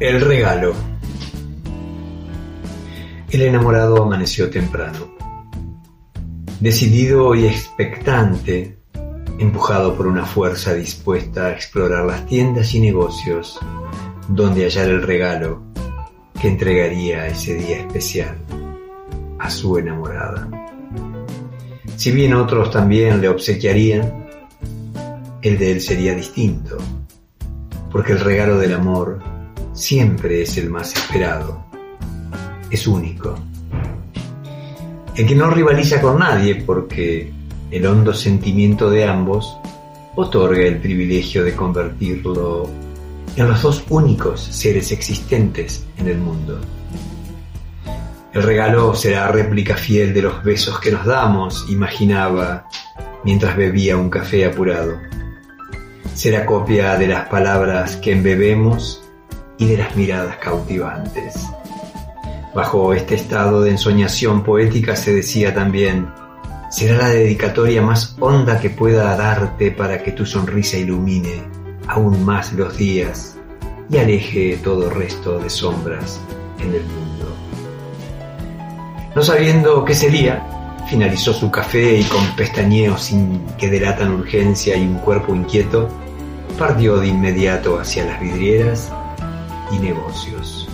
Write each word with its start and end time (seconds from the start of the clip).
El 0.00 0.18
regalo. 0.22 0.72
El 3.28 3.42
enamorado 3.42 4.02
amaneció 4.02 4.48
temprano. 4.48 5.14
Decidido 6.58 7.34
y 7.34 7.44
expectante, 7.44 8.78
empujado 9.38 9.94
por 9.94 10.06
una 10.06 10.24
fuerza 10.24 10.72
dispuesta 10.72 11.48
a 11.48 11.52
explorar 11.52 12.06
las 12.06 12.24
tiendas 12.24 12.74
y 12.74 12.80
negocios 12.80 13.60
donde 14.26 14.62
hallar 14.64 14.88
el 14.88 15.02
regalo 15.02 15.64
que 16.40 16.48
entregaría 16.48 17.26
ese 17.26 17.56
día 17.56 17.80
especial 17.80 18.38
a 19.38 19.50
su 19.50 19.76
enamorada. 19.76 20.48
Si 21.96 22.10
bien 22.10 22.32
otros 22.32 22.70
también 22.70 23.20
le 23.20 23.28
obsequiarían, 23.28 24.30
el 25.42 25.58
de 25.58 25.72
él 25.72 25.80
sería 25.82 26.14
distinto, 26.14 26.78
porque 27.92 28.12
el 28.12 28.20
regalo 28.20 28.56
del 28.56 28.72
amor 28.72 29.29
siempre 29.72 30.42
es 30.42 30.56
el 30.58 30.70
más 30.70 30.94
esperado, 30.94 31.64
es 32.70 32.86
único. 32.86 33.38
El 35.16 35.26
que 35.26 35.34
no 35.34 35.50
rivaliza 35.50 36.00
con 36.00 36.18
nadie 36.18 36.56
porque 36.56 37.32
el 37.70 37.86
hondo 37.86 38.14
sentimiento 38.14 38.90
de 38.90 39.04
ambos 39.04 39.56
otorga 40.16 40.62
el 40.62 40.78
privilegio 40.78 41.44
de 41.44 41.54
convertirlo 41.54 42.68
en 43.36 43.48
los 43.48 43.62
dos 43.62 43.84
únicos 43.88 44.40
seres 44.40 44.92
existentes 44.92 45.86
en 45.98 46.08
el 46.08 46.18
mundo. 46.18 46.60
El 48.32 48.42
regalo 48.42 48.94
será 48.94 49.28
réplica 49.28 49.76
fiel 49.76 50.14
de 50.14 50.22
los 50.22 50.42
besos 50.44 50.78
que 50.78 50.92
nos 50.92 51.04
damos, 51.04 51.66
imaginaba 51.68 52.66
mientras 53.24 53.56
bebía 53.56 53.96
un 53.96 54.08
café 54.08 54.46
apurado. 54.46 54.98
Será 56.14 56.46
copia 56.46 56.96
de 56.96 57.08
las 57.08 57.28
palabras 57.28 57.96
que 57.96 58.12
embebemos 58.12 59.02
y 59.60 59.66
de 59.66 59.76
las 59.76 59.94
miradas 59.94 60.38
cautivantes. 60.38 61.34
Bajo 62.54 62.94
este 62.94 63.14
estado 63.14 63.60
de 63.60 63.72
ensoñación 63.72 64.42
poética 64.42 64.96
se 64.96 65.14
decía 65.14 65.54
también, 65.54 66.08
será 66.70 66.96
la 66.96 67.08
dedicatoria 67.10 67.82
más 67.82 68.16
honda 68.18 68.58
que 68.58 68.70
pueda 68.70 69.14
darte 69.16 69.70
para 69.70 70.02
que 70.02 70.12
tu 70.12 70.24
sonrisa 70.24 70.78
ilumine 70.78 71.44
aún 71.86 72.24
más 72.24 72.52
los 72.54 72.76
días 72.76 73.36
y 73.90 73.98
aleje 73.98 74.58
todo 74.64 74.88
resto 74.88 75.38
de 75.38 75.50
sombras 75.50 76.20
en 76.58 76.74
el 76.74 76.82
mundo. 76.82 77.36
No 79.14 79.22
sabiendo 79.22 79.84
qué 79.84 79.94
sería, 79.94 80.42
finalizó 80.88 81.34
su 81.34 81.50
café 81.50 81.98
y 81.98 82.04
con 82.04 82.24
pestañeos 82.34 83.02
sin 83.02 83.44
que 83.58 83.68
delatan 83.68 84.14
urgencia 84.14 84.74
y 84.76 84.86
un 84.86 84.98
cuerpo 85.00 85.34
inquieto, 85.34 85.88
partió 86.58 86.96
de 86.96 87.08
inmediato 87.08 87.78
hacia 87.78 88.06
las 88.06 88.20
vidrieras 88.20 88.90
y 89.72 89.78
negocios. 89.78 90.68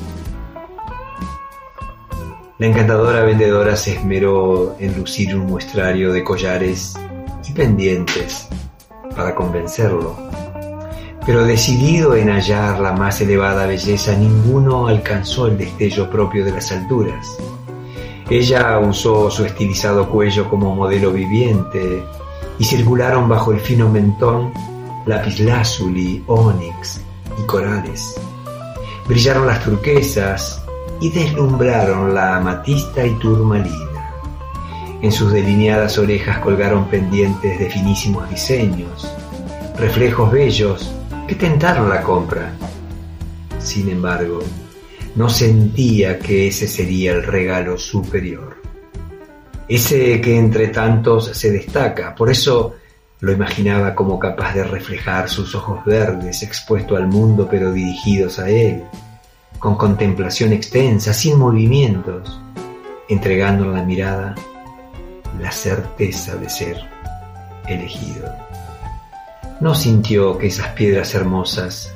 La 2.58 2.66
encantadora 2.66 3.22
vendedora 3.22 3.76
se 3.76 3.94
esmeró 3.94 4.76
en 4.78 4.96
lucir 4.98 5.36
un 5.36 5.46
muestrario 5.46 6.12
de 6.12 6.24
collares 6.24 6.94
y 7.46 7.52
pendientes 7.52 8.48
para 9.14 9.34
convencerlo. 9.34 10.16
Pero 11.26 11.44
decidido 11.44 12.14
en 12.14 12.30
hallar 12.30 12.80
la 12.80 12.92
más 12.92 13.20
elevada 13.20 13.66
belleza, 13.66 14.16
ninguno 14.16 14.86
alcanzó 14.86 15.46
el 15.48 15.58
destello 15.58 16.08
propio 16.08 16.44
de 16.44 16.52
las 16.52 16.72
alturas 16.72 17.36
ella 18.28 18.80
usó 18.80 19.30
su 19.30 19.44
estilizado 19.44 20.10
cuello 20.10 20.50
como 20.50 20.74
modelo 20.74 21.12
viviente 21.12 22.02
y 22.58 22.64
circularon 22.64 23.28
bajo 23.28 23.52
el 23.52 23.60
fino 23.60 23.88
mentón 23.88 24.52
lapislázuli, 25.06 26.24
ónix 26.26 27.00
y 27.40 27.46
corales. 27.46 28.20
Brillaron 29.06 29.46
las 29.46 29.62
turquesas 29.62 30.62
y 31.00 31.10
deslumbraron 31.10 32.12
la 32.12 32.36
amatista 32.36 33.06
y 33.06 33.12
turmalina. 33.18 34.10
En 35.00 35.12
sus 35.12 35.32
delineadas 35.32 35.98
orejas 35.98 36.38
colgaron 36.38 36.88
pendientes 36.88 37.58
de 37.58 37.70
finísimos 37.70 38.28
diseños, 38.28 39.08
reflejos 39.78 40.32
bellos 40.32 40.90
que 41.28 41.36
tentaron 41.36 41.88
la 41.88 42.02
compra. 42.02 42.52
Sin 43.60 43.88
embargo, 43.90 44.40
no 45.14 45.28
sentía 45.28 46.18
que 46.18 46.48
ese 46.48 46.66
sería 46.66 47.12
el 47.12 47.22
regalo 47.22 47.78
superior. 47.78 48.56
Ese 49.68 50.20
que 50.20 50.36
entre 50.36 50.68
tantos 50.68 51.26
se 51.26 51.52
destaca, 51.52 52.14
por 52.14 52.30
eso 52.30 52.74
lo 53.20 53.32
imaginaba 53.32 53.94
como 53.94 54.18
capaz 54.18 54.54
de 54.54 54.64
reflejar 54.64 55.28
sus 55.28 55.54
ojos 55.54 55.84
verdes 55.84 56.42
expuesto 56.42 56.96
al 56.96 57.06
mundo 57.06 57.48
pero 57.50 57.72
dirigidos 57.72 58.38
a 58.38 58.48
él, 58.50 58.84
con 59.58 59.76
contemplación 59.76 60.52
extensa, 60.52 61.14
sin 61.14 61.38
movimientos, 61.38 62.38
entregando 63.08 63.64
en 63.64 63.72
la 63.72 63.82
mirada 63.82 64.34
la 65.40 65.50
certeza 65.50 66.36
de 66.36 66.48
ser 66.48 66.76
elegido. 67.66 68.34
No 69.60 69.74
sintió 69.74 70.36
que 70.36 70.48
esas 70.48 70.68
piedras 70.68 71.14
hermosas 71.14 71.92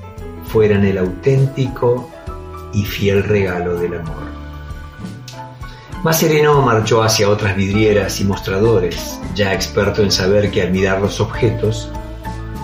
fueran 0.46 0.84
el 0.84 0.98
auténtico 0.98 2.10
y 2.72 2.84
fiel 2.84 3.22
regalo 3.24 3.76
del 3.76 3.94
amor. 3.94 4.39
Más 6.02 6.18
sereno 6.18 6.62
marchó 6.62 7.02
hacia 7.02 7.28
otras 7.28 7.54
vidrieras 7.54 8.22
y 8.22 8.24
mostradores, 8.24 9.20
ya 9.34 9.52
experto 9.52 10.02
en 10.02 10.10
saber 10.10 10.50
que 10.50 10.62
al 10.62 10.70
mirar 10.70 10.98
los 10.98 11.20
objetos, 11.20 11.90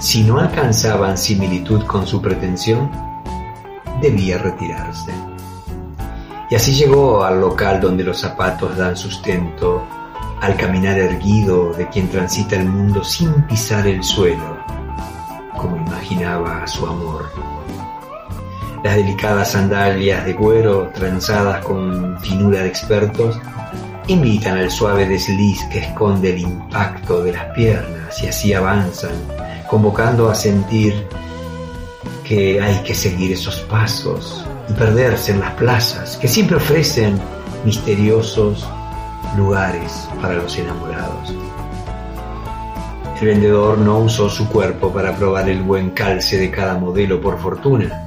si 0.00 0.22
no 0.22 0.38
alcanzaban 0.38 1.18
similitud 1.18 1.84
con 1.84 2.06
su 2.06 2.22
pretensión, 2.22 2.90
debía 4.00 4.38
retirarse. 4.38 5.12
Y 6.48 6.54
así 6.54 6.72
llegó 6.72 7.24
al 7.24 7.38
local 7.42 7.78
donde 7.78 8.04
los 8.04 8.18
zapatos 8.18 8.74
dan 8.78 8.96
sustento 8.96 9.86
al 10.40 10.56
caminar 10.56 10.98
erguido 10.98 11.74
de 11.74 11.90
quien 11.90 12.08
transita 12.08 12.56
el 12.56 12.66
mundo 12.66 13.04
sin 13.04 13.42
pisar 13.42 13.86
el 13.86 14.02
suelo, 14.02 14.64
como 15.58 15.76
imaginaba 15.76 16.66
su 16.66 16.86
amor 16.86 17.30
las 18.86 18.94
delicadas 18.94 19.50
sandalias 19.50 20.24
de 20.24 20.36
cuero 20.36 20.92
tranzadas 20.94 21.64
con 21.64 22.16
finura 22.20 22.60
de 22.60 22.68
expertos 22.68 23.36
invitan 24.06 24.58
al 24.58 24.70
suave 24.70 25.08
desliz 25.08 25.60
que 25.72 25.80
esconde 25.80 26.30
el 26.30 26.38
impacto 26.38 27.24
de 27.24 27.32
las 27.32 27.46
piernas 27.46 28.22
y 28.22 28.28
así 28.28 28.52
avanzan, 28.52 29.10
convocando 29.68 30.30
a 30.30 30.36
sentir 30.36 31.08
que 32.22 32.62
hay 32.62 32.76
que 32.84 32.94
seguir 32.94 33.32
esos 33.32 33.58
pasos 33.62 34.46
y 34.68 34.72
perderse 34.74 35.32
en 35.32 35.40
las 35.40 35.54
plazas 35.54 36.16
que 36.18 36.28
siempre 36.28 36.56
ofrecen 36.56 37.18
misteriosos 37.64 38.68
lugares 39.36 40.08
para 40.22 40.34
los 40.34 40.56
enamorados. 40.56 41.34
El 43.20 43.26
vendedor 43.26 43.78
no 43.78 43.98
usó 43.98 44.30
su 44.30 44.48
cuerpo 44.48 44.92
para 44.92 45.16
probar 45.16 45.48
el 45.48 45.62
buen 45.62 45.90
calce 45.90 46.38
de 46.38 46.52
cada 46.52 46.78
modelo 46.78 47.20
por 47.20 47.36
fortuna 47.40 48.05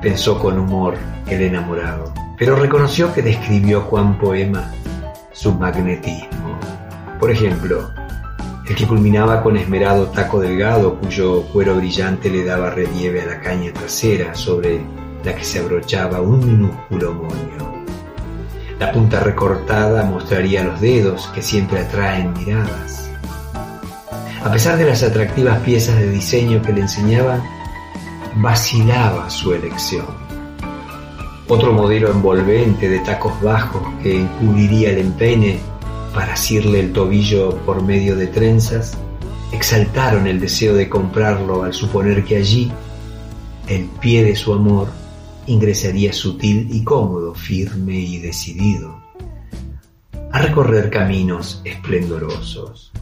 pensó 0.00 0.38
con 0.38 0.58
humor 0.58 0.94
el 1.26 1.42
enamorado, 1.42 2.12
pero 2.36 2.56
reconoció 2.56 3.12
que 3.12 3.22
describió 3.22 3.82
Juan 3.82 4.18
Poema 4.18 4.70
su 5.32 5.52
magnetismo. 5.52 6.58
Por 7.18 7.30
ejemplo, 7.30 7.90
el 8.68 8.74
que 8.74 8.86
culminaba 8.86 9.42
con 9.42 9.56
esmerado 9.56 10.06
taco 10.08 10.40
delgado 10.40 10.96
cuyo 10.96 11.42
cuero 11.52 11.76
brillante 11.76 12.30
le 12.30 12.44
daba 12.44 12.70
relieve 12.70 13.22
a 13.22 13.26
la 13.26 13.40
caña 13.40 13.72
trasera 13.72 14.34
sobre 14.34 14.80
la 15.24 15.34
que 15.34 15.44
se 15.44 15.58
abrochaba 15.58 16.20
un 16.20 16.46
minúsculo 16.46 17.14
moño. 17.14 17.84
La 18.78 18.92
punta 18.92 19.20
recortada 19.20 20.04
mostraría 20.04 20.62
los 20.62 20.80
dedos 20.80 21.26
que 21.34 21.42
siempre 21.42 21.80
atraen 21.80 22.32
miradas. 22.34 23.10
A 24.44 24.52
pesar 24.52 24.78
de 24.78 24.84
las 24.84 25.02
atractivas 25.02 25.58
piezas 25.60 25.96
de 25.96 26.08
diseño 26.10 26.62
que 26.62 26.72
le 26.72 26.82
enseñaban, 26.82 27.42
vacilaba 28.36 29.30
su 29.30 29.52
elección. 29.52 30.06
Otro 31.48 31.72
modelo 31.72 32.10
envolvente 32.10 32.88
de 32.88 32.98
tacos 33.00 33.40
bajos 33.40 33.82
que 34.02 34.20
encubriría 34.20 34.90
el 34.90 34.98
empeine 34.98 35.58
para 36.14 36.34
asirle 36.34 36.80
el 36.80 36.92
tobillo 36.92 37.56
por 37.64 37.82
medio 37.82 38.16
de 38.16 38.26
trenzas, 38.26 38.96
exaltaron 39.52 40.26
el 40.26 40.40
deseo 40.40 40.74
de 40.74 40.88
comprarlo 40.88 41.62
al 41.62 41.72
suponer 41.72 42.24
que 42.24 42.36
allí 42.36 42.70
el 43.66 43.84
pie 44.00 44.24
de 44.24 44.36
su 44.36 44.52
amor 44.52 44.88
ingresaría 45.46 46.12
sutil 46.12 46.68
y 46.70 46.84
cómodo, 46.84 47.34
firme 47.34 47.98
y 47.98 48.18
decidido, 48.18 49.00
a 50.32 50.42
recorrer 50.42 50.90
caminos 50.90 51.62
esplendorosos. 51.64 52.92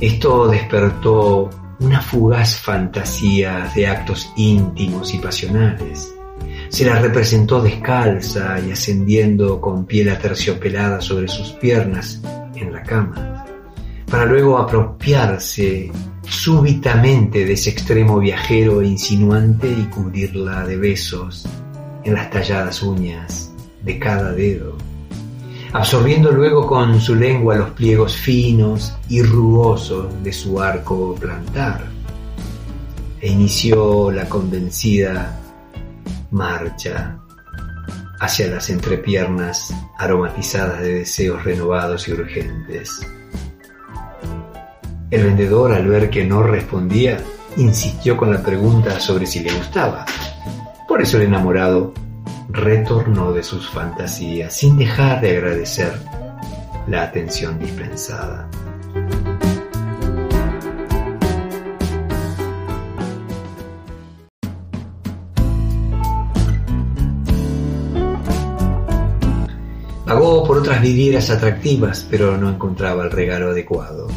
Esto 0.00 0.48
despertó 0.48 1.50
una 1.80 2.00
fugaz 2.00 2.56
fantasía 2.56 3.70
de 3.74 3.86
actos 3.86 4.30
íntimos 4.36 5.14
y 5.14 5.18
pasionales. 5.18 6.14
Se 6.68 6.84
la 6.84 6.98
representó 6.98 7.62
descalza 7.62 8.58
y 8.60 8.72
ascendiendo 8.72 9.60
con 9.60 9.86
piel 9.86 10.10
aterciopelada 10.10 11.00
sobre 11.00 11.28
sus 11.28 11.50
piernas 11.52 12.20
en 12.54 12.72
la 12.72 12.82
cama, 12.82 13.44
para 14.10 14.26
luego 14.26 14.58
apropiarse 14.58 15.90
súbitamente 16.28 17.44
de 17.44 17.52
ese 17.52 17.70
extremo 17.70 18.18
viajero 18.18 18.82
e 18.82 18.86
insinuante 18.86 19.68
y 19.68 19.84
cubrirla 19.84 20.66
de 20.66 20.76
besos 20.76 21.46
en 22.04 22.14
las 22.14 22.30
talladas 22.30 22.82
uñas 22.82 23.52
de 23.82 23.98
cada 23.98 24.32
dedo, 24.32 24.76
absorbiendo 25.72 26.32
luego 26.32 26.66
con 26.66 27.00
su 27.00 27.14
lengua 27.14 27.56
los 27.56 27.70
pliegos 27.70 28.16
finos 28.16 28.96
y 29.08 29.22
rugosos 29.22 30.22
de 30.22 30.32
su 30.32 30.60
arco 30.60 31.14
plantar, 31.14 31.84
e 33.20 33.28
inició 33.30 34.10
la 34.10 34.28
convencida 34.28 35.40
marcha 36.30 37.18
hacia 38.20 38.48
las 38.48 38.70
entrepiernas 38.70 39.72
aromatizadas 39.98 40.80
de 40.80 40.94
deseos 40.94 41.44
renovados 41.44 42.08
y 42.08 42.12
urgentes. 42.12 43.00
El 45.10 45.24
vendedor, 45.24 45.72
al 45.72 45.86
ver 45.86 46.10
que 46.10 46.24
no 46.24 46.42
respondía, 46.42 47.18
insistió 47.56 48.16
con 48.16 48.32
la 48.32 48.42
pregunta 48.42 49.00
sobre 49.00 49.26
si 49.26 49.40
le 49.40 49.52
gustaba. 49.54 50.04
Por 50.86 51.00
eso 51.00 51.16
el 51.16 51.24
enamorado 51.24 51.94
retornó 52.50 53.32
de 53.32 53.42
sus 53.42 53.68
fantasías 53.68 54.54
sin 54.54 54.78
dejar 54.78 55.20
de 55.20 55.36
agradecer 55.36 55.92
la 56.86 57.02
atención 57.02 57.58
dispensada. 57.58 58.48
Pagó 70.06 70.42
por 70.46 70.58
otras 70.58 70.80
vidrieras 70.80 71.28
atractivas, 71.28 72.06
pero 72.10 72.38
no 72.38 72.48
encontraba 72.48 73.04
el 73.04 73.10
regalo 73.10 73.50
adecuado, 73.50 74.08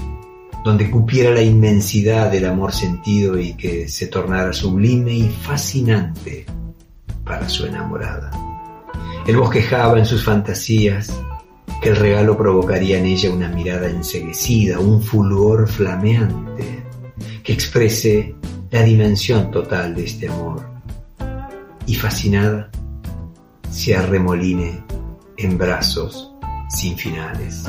donde 0.63 0.89
cupiera 0.89 1.31
la 1.31 1.41
inmensidad 1.41 2.31
del 2.31 2.45
amor 2.45 2.71
sentido 2.71 3.37
y 3.37 3.55
que 3.55 3.89
se 3.89 4.07
tornara 4.07 4.53
sublime 4.53 5.11
y 5.11 5.27
fascinante 5.27 6.45
para 7.23 7.47
su 7.47 7.65
enamorada. 7.65 8.31
Él 9.27 9.37
bosquejaba 9.37 9.99
en 9.99 10.05
sus 10.05 10.23
fantasías 10.23 11.13
que 11.81 11.89
el 11.89 11.95
regalo 11.95 12.37
provocaría 12.37 12.99
en 12.99 13.05
ella 13.05 13.31
una 13.31 13.49
mirada 13.49 13.89
enseguecida, 13.89 14.79
un 14.79 15.01
fulgor 15.01 15.67
flameante, 15.67 16.83
que 17.43 17.53
exprese 17.53 18.35
la 18.69 18.83
dimensión 18.83 19.51
total 19.51 19.95
de 19.95 20.05
este 20.05 20.27
amor. 20.27 20.69
Y 21.85 21.95
fascinada, 21.95 22.69
se 23.69 23.95
arremoline 23.95 24.83
en 25.37 25.57
brazos 25.57 26.31
sin 26.69 26.97
finales. 26.97 27.67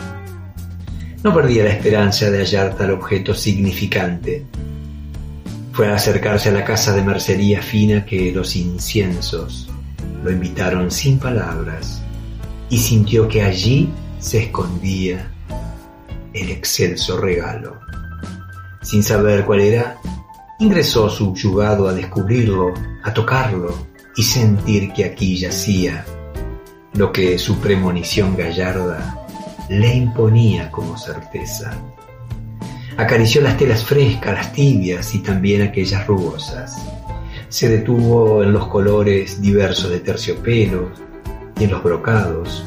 No 1.22 1.34
perdía 1.34 1.64
la 1.64 1.70
esperanza 1.70 2.30
de 2.30 2.38
hallar 2.38 2.76
tal 2.76 2.90
objeto 2.90 3.34
significante. 3.34 4.44
Fue 5.72 5.88
a 5.88 5.94
acercarse 5.94 6.50
a 6.50 6.52
la 6.52 6.64
casa 6.64 6.92
de 6.92 7.02
mercería 7.02 7.62
fina 7.62 8.04
que 8.04 8.30
los 8.30 8.56
inciensos 8.56 9.70
lo 10.22 10.30
invitaron 10.30 10.90
sin 10.90 11.18
palabras 11.18 12.02
y 12.68 12.76
sintió 12.76 13.26
que 13.26 13.42
allí 13.42 13.88
se 14.18 14.44
escondía 14.44 15.30
el 16.34 16.50
excelso 16.50 17.16
regalo. 17.16 17.80
Sin 18.82 19.02
saber 19.02 19.46
cuál 19.46 19.60
era, 19.60 19.98
ingresó 20.58 21.08
subyugado 21.08 21.88
a 21.88 21.94
descubrirlo, 21.94 22.74
a 23.02 23.14
tocarlo 23.14 23.74
y 24.14 24.22
sentir 24.22 24.92
que 24.92 25.06
aquí 25.06 25.38
yacía 25.38 26.04
lo 26.94 27.10
que 27.10 27.38
su 27.38 27.58
premonición 27.60 28.36
gallarda 28.36 29.18
le 29.70 29.94
imponía 29.94 30.70
como 30.70 30.98
certeza. 30.98 31.72
Acarició 32.96 33.40
las 33.40 33.56
telas 33.56 33.84
frescas, 33.84 34.34
las 34.34 34.52
tibias 34.52 35.14
y 35.14 35.20
también 35.20 35.62
aquellas 35.62 36.06
rugosas. 36.06 36.76
Se 37.48 37.68
detuvo 37.68 38.42
en 38.42 38.52
los 38.52 38.66
colores 38.66 39.40
diversos 39.40 39.90
de 39.90 40.00
terciopelo 40.00 40.90
y 41.58 41.64
en 41.64 41.70
los 41.70 41.82
brocados. 41.82 42.64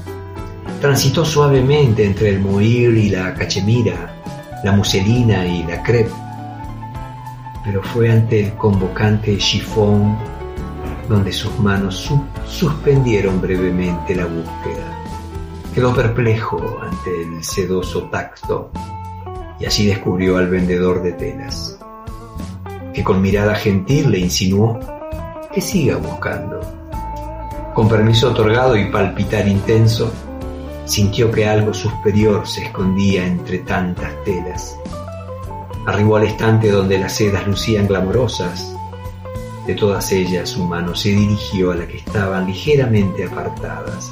Transitó 0.82 1.24
suavemente 1.24 2.04
entre 2.04 2.30
el 2.30 2.40
moir 2.40 2.98
y 2.98 3.10
la 3.10 3.36
cachemira, 3.36 4.20
la 4.64 4.72
muselina 4.72 5.46
y 5.46 5.64
la 5.64 5.84
crepe. 5.84 6.12
Pero 7.64 7.84
fue 7.84 8.12
ante 8.12 8.46
el 8.46 8.54
convocante 8.54 9.38
chifón 9.38 10.18
donde 11.08 11.32
sus 11.32 11.58
manos 11.60 12.12
suspendieron 12.48 13.40
brevemente 13.40 14.16
la 14.16 14.26
búsqueda. 14.26 15.04
Quedó 15.74 15.94
perplejo 15.94 16.80
ante 16.82 17.22
el 17.22 17.44
sedoso 17.44 18.04
tacto 18.10 18.72
y 19.60 19.66
así 19.66 19.88
descubrió 19.88 20.38
al 20.38 20.50
vendedor 20.50 21.02
de 21.02 21.14
telas, 21.14 21.80
que 22.94 23.04
con 23.04 23.22
mirada 23.22 23.56
gentil 23.56 24.12
le 24.12 24.20
insinuó 24.20 24.80
que 25.54 25.62
siga 25.62 25.98
buscando. 25.98 26.60
Con 27.74 27.90
permiso 27.90 28.32
otorgado 28.32 28.76
y 28.78 28.92
palpitar 28.92 29.48
intenso, 29.48 30.12
sintió 30.86 31.32
que 31.32 31.48
algo 31.48 31.74
superior 31.74 32.48
se 32.48 32.66
escondía 32.66 33.26
entre 33.26 33.60
tantas 33.60 34.12
telas. 34.24 34.78
Arribó 35.86 36.18
al 36.18 36.24
estante 36.24 36.72
donde 36.72 36.98
las 36.98 37.14
sedas 37.14 37.46
lucían 37.48 37.88
glamorosas 37.88 38.76
de 39.66 39.74
todas 39.74 40.12
ellas 40.12 40.50
su 40.50 40.64
mano 40.64 40.94
se 40.96 41.10
dirigió 41.10 41.72
a 41.72 41.76
la 41.76 41.88
que 41.88 41.98
estaban 41.98 42.46
ligeramente 42.46 43.26
apartadas. 43.26 44.12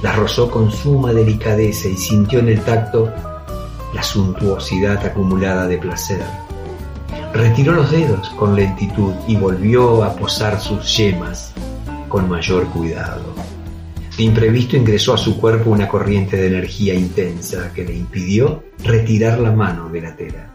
Las 0.00 0.16
rozó 0.16 0.48
con 0.48 0.70
suma 0.70 1.12
delicadeza 1.12 1.88
y 1.88 1.96
sintió 1.96 2.38
en 2.38 2.50
el 2.50 2.60
tacto 2.60 3.12
la 3.94 4.02
suntuosidad 4.02 5.04
acumulada 5.04 5.66
de 5.66 5.78
placer. 5.78 6.22
Retiró 7.32 7.72
los 7.72 7.90
dedos 7.90 8.28
con 8.30 8.56
lentitud 8.56 9.14
y 9.26 9.36
volvió 9.36 10.04
a 10.04 10.14
posar 10.14 10.60
sus 10.60 10.96
yemas 10.96 11.52
con 12.08 12.28
mayor 12.28 12.66
cuidado. 12.68 13.34
De 14.16 14.24
imprevisto 14.24 14.76
ingresó 14.76 15.14
a 15.14 15.18
su 15.18 15.40
cuerpo 15.40 15.70
una 15.70 15.88
corriente 15.88 16.36
de 16.36 16.48
energía 16.48 16.94
intensa 16.94 17.72
que 17.72 17.84
le 17.84 17.94
impidió 17.94 18.64
retirar 18.82 19.38
la 19.38 19.52
mano 19.52 19.88
de 19.88 20.00
la 20.00 20.14
tela. 20.16 20.50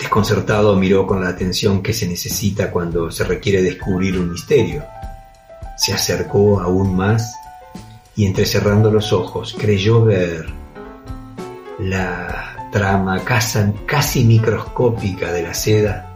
Desconcertado 0.00 0.76
miró 0.76 1.06
con 1.06 1.22
la 1.22 1.28
atención 1.28 1.82
que 1.82 1.92
se 1.92 2.08
necesita 2.08 2.70
cuando 2.70 3.10
se 3.10 3.24
requiere 3.24 3.62
descubrir 3.62 4.18
un 4.18 4.32
misterio. 4.32 4.84
Se 5.76 5.92
acercó 5.92 6.60
aún 6.60 6.96
más 6.96 7.34
y 8.14 8.26
entrecerrando 8.26 8.90
los 8.90 9.12
ojos 9.12 9.54
creyó 9.58 10.04
ver 10.04 10.46
la 11.78 12.68
trama 12.72 13.22
casi 13.24 14.24
microscópica 14.24 15.32
de 15.32 15.42
la 15.42 15.54
seda, 15.54 16.12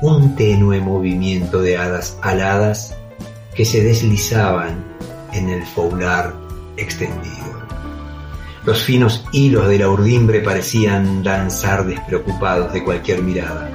un 0.00 0.34
tenue 0.36 0.80
movimiento 0.80 1.60
de 1.60 1.76
hadas 1.76 2.18
aladas 2.22 2.96
que 3.54 3.64
se 3.64 3.82
deslizaban 3.82 4.84
en 5.32 5.48
el 5.48 5.64
foular 5.66 6.34
extendido. 6.76 7.62
Los 8.64 8.82
finos 8.82 9.24
hilos 9.32 9.68
de 9.68 9.78
la 9.78 9.88
urdimbre 9.88 10.40
parecían 10.40 11.22
danzar 11.22 11.84
despreocupados 11.84 12.72
de 12.72 12.84
cualquier 12.84 13.22
mirada, 13.22 13.68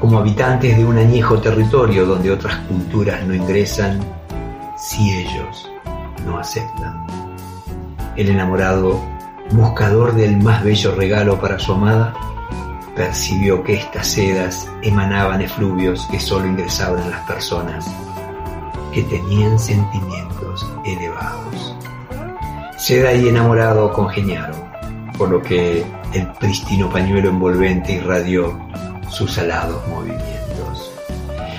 como 0.00 0.18
habitantes 0.18 0.76
de 0.76 0.84
un 0.84 0.98
añejo 0.98 1.40
territorio 1.40 2.04
donde 2.04 2.32
otras 2.32 2.56
culturas 2.66 3.24
no 3.24 3.34
ingresan 3.34 4.00
si 4.76 5.10
ellos 5.12 5.70
no 6.26 6.38
aceptan. 6.38 7.06
El 8.16 8.30
enamorado, 8.30 9.00
buscador 9.56 10.14
del 10.14 10.36
más 10.38 10.62
bello 10.64 10.94
regalo 10.94 11.40
para 11.40 11.58
su 11.58 11.72
amada, 11.72 12.14
percibió 12.94 13.62
que 13.62 13.74
estas 13.74 14.06
sedas 14.06 14.68
emanaban 14.82 15.42
efluvios 15.42 16.06
que 16.10 16.20
solo 16.20 16.46
ingresaban 16.46 17.02
en 17.02 17.10
las 17.10 17.26
personas 17.26 17.86
que 18.92 19.02
tenían 19.02 19.58
sentimientos 19.58 20.66
elevados. 20.84 21.76
Seda 22.76 23.12
y 23.14 23.28
enamorado 23.28 23.92
congeniaron, 23.92 24.56
por 25.18 25.30
lo 25.30 25.42
que 25.42 25.84
el 26.12 26.26
prístino 26.34 26.88
pañuelo 26.90 27.30
envolvente 27.30 27.94
irradió 27.94 28.58
sus 29.08 29.38
alados 29.38 29.86
movimientos. 29.88 30.92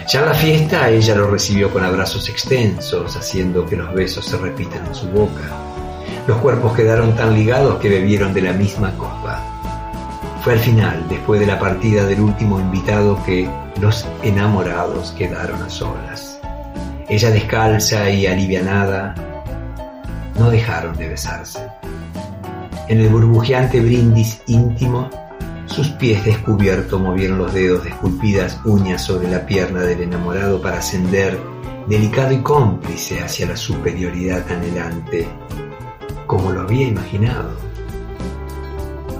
Ya 0.08 0.22
la 0.22 0.34
fiesta 0.34 0.90
ella 0.90 1.16
lo 1.16 1.28
recibió 1.30 1.72
con 1.72 1.84
abrazos 1.84 2.30
extensos, 2.30 3.16
haciendo 3.16 3.66
que 3.66 3.75
los 3.75 3.94
besos 3.94 4.25
se 4.25 4.38
repitan 4.38 4.86
en 4.86 4.96
su 4.96 5.08
boca. 5.08 5.75
Los 6.27 6.38
cuerpos 6.38 6.74
quedaron 6.74 7.15
tan 7.15 7.34
ligados 7.34 7.77
que 7.79 7.89
bebieron 7.89 8.34
de 8.34 8.41
la 8.41 8.53
misma 8.53 8.91
copa. 8.98 9.44
Fue 10.44 10.53
al 10.53 10.60
final, 10.60 11.05
después 11.08 11.39
de 11.39 11.46
la 11.46 11.60
partida 11.60 12.05
del 12.05 12.20
último 12.20 12.60
invitado, 12.60 13.24
que 13.24 13.50
los 13.79 14.08
enamorados 14.24 15.12
quedaron 15.12 15.62
a 15.62 15.70
solas. 15.70 16.39
Ella 17.08 17.29
descalza 17.29 18.10
y 18.10 18.25
alivianada 18.25 19.13
no 20.39 20.50
dejaron 20.50 20.96
de 20.98 21.10
besarse. 21.10 21.60
En 22.88 23.00
el 23.00 23.10
burbujeante 23.10 23.79
brindis 23.79 24.41
íntimo, 24.48 25.10
sus 25.65 25.89
pies 25.89 26.25
descubiertos 26.25 27.00
movieron 27.00 27.38
los 27.38 27.53
dedos 27.53 27.84
de 27.84 27.89
esculpidas 27.89 28.60
uñas 28.65 29.03
sobre 29.03 29.29
la 29.29 29.46
pierna 29.46 29.82
del 29.82 30.01
enamorado 30.01 30.62
para 30.62 30.79
ascender, 30.79 31.39
delicado 31.88 32.32
y 32.32 32.39
cómplice, 32.39 33.22
hacia 33.22 33.48
la 33.48 33.58
superioridad 33.58 34.44
anhelante, 34.51 35.27
como 36.27 36.51
lo 36.51 36.62
había 36.62 36.88
imaginado. 36.88 37.50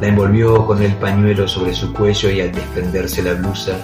La 0.02 0.08
envolvió 0.08 0.66
con 0.66 0.82
el 0.82 0.94
pañuelo 0.96 1.48
sobre 1.48 1.74
su 1.74 1.94
cuello 1.94 2.30
y 2.30 2.42
al 2.42 2.52
desprenderse 2.52 3.24
la 3.24 3.34
blusa, 3.34 3.78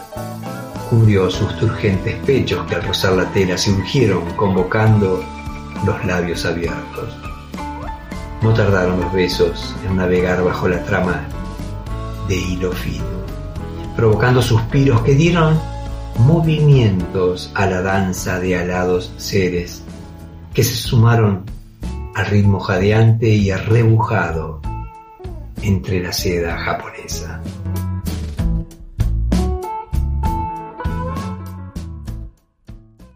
cubrió 0.89 1.29
sus 1.29 1.57
turgentes 1.57 2.15
pechos 2.25 2.65
que 2.67 2.75
al 2.75 2.83
rozar 2.83 3.13
la 3.13 3.25
tela 3.31 3.57
se 3.57 3.71
urgieron 3.71 4.25
convocando 4.35 5.23
los 5.85 6.05
labios 6.05 6.45
abiertos. 6.45 7.17
No 8.41 8.53
tardaron 8.53 8.99
los 8.99 9.13
besos 9.13 9.75
en 9.87 9.95
navegar 9.95 10.43
bajo 10.43 10.67
la 10.67 10.83
trama 10.83 11.21
de 12.27 12.35
hilo 12.35 12.71
fino, 12.71 13.05
provocando 13.95 14.41
suspiros 14.41 15.01
que 15.01 15.15
dieron 15.15 15.59
movimientos 16.19 17.51
a 17.55 17.65
la 17.65 17.81
danza 17.81 18.39
de 18.39 18.57
alados 18.57 19.13
seres 19.17 19.83
que 20.53 20.63
se 20.63 20.75
sumaron 20.75 21.45
al 22.21 22.27
ritmo 22.27 22.59
jadeante 22.59 23.29
y 23.29 23.49
arrebujado 23.49 24.61
entre 25.63 26.01
la 26.01 26.13
seda 26.13 26.55
japonesa. 26.55 27.41